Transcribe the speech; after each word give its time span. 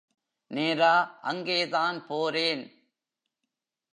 நேரா 0.51 1.19
அங்கே 1.21 1.67
தான் 1.67 2.05
போரேன். 2.07 2.63